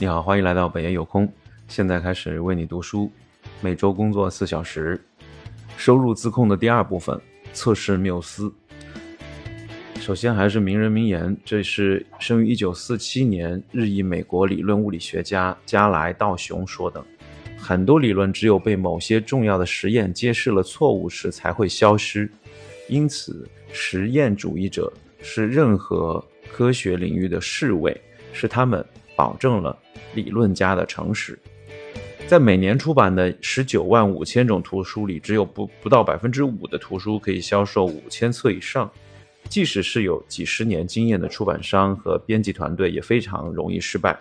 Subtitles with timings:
[0.00, 1.30] 你好，欢迎来到本爷有空。
[1.68, 3.12] 现在开始为你读书，
[3.60, 4.98] 每周工作四小时。
[5.76, 7.20] 收入自控的第二部分，
[7.52, 8.50] 测试缪斯。
[9.96, 17.04] 首先还是名人名言，这是生于一九四七年日裔美国理论物理学家加莱道雄说的。
[17.58, 22.26] 很多理论只有被某些重要的实验揭示了错误时才会消失，
[22.88, 24.90] 因此实验主义者
[25.20, 27.94] 是任何科学领域的侍卫，
[28.32, 28.82] 是他们。
[29.20, 29.78] 保证了
[30.14, 31.38] 理论家的诚实。
[32.26, 38.90] 在每年出版的十九万五千种图书里，只有不不到百分之五的图书可以销售五千册以上。
[39.50, 44.18] 即使是有几十年经验的出版商和编辑团队，也非常容易失败。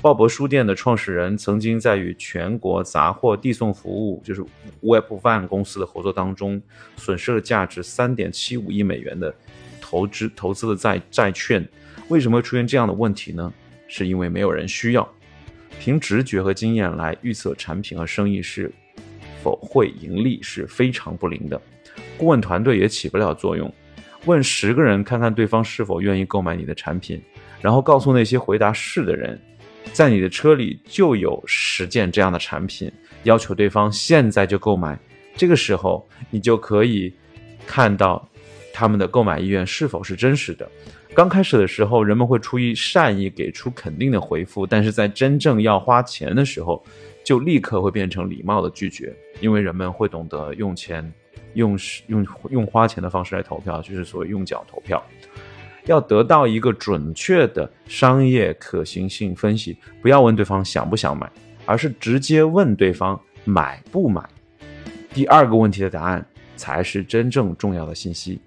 [0.00, 4.44] 鲍勃书店的创始人曾经在与全国杂货递送服务（就是
[4.82, 6.62] Webvan 公司）的合作当中，
[6.96, 9.34] 损失了价值三点七五亿美元的
[9.80, 11.68] 投资投资的债债券。
[12.06, 13.52] 为什么会出现这样的问题呢？
[13.94, 15.06] 是因为没有人需要，
[15.78, 18.72] 凭直觉和经验来预测产品和生意是
[19.42, 21.60] 否会盈利是非常不灵的。
[22.16, 23.70] 顾问团队也起不了作用。
[24.24, 27.20] 问十个人看看对方是否愿意购买你的产品，
[27.60, 29.38] 然后告诉那些回答是的人，
[29.92, 32.90] 在你的车里就有十件这样的产品，
[33.24, 34.98] 要求对方现在就购买。
[35.36, 37.12] 这个时候，你就可以
[37.66, 38.26] 看到
[38.72, 40.66] 他们的购买意愿是否是真实的。
[41.14, 46.82] 刚开始的时候，人们会出于善意给出肯定的回复，但是在真正要花钱的时候，
[47.22, 51.12] 就立刻会变成礼貌的拒绝，因为人们会懂得用钱、
[51.52, 55.02] 用用用花钱的方式来投票，就是所谓用脚投票。
[55.84, 61.30] 要得到一个准确的商业可行性分析，不要问对方想不想买，
[61.66, 64.26] 而是直接问对方买不买。
[65.12, 66.24] 第二个问题的答案
[66.56, 68.40] 才是真正重要的信息。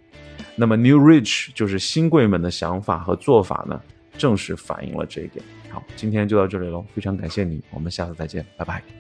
[0.56, 3.82] 那么，New Rich 就是新贵们的想法和做法呢，
[4.18, 5.44] 正是反映了这一点。
[5.70, 8.95] 好，今天就到这里喽，非常感谢你，我们下次再见，拜拜。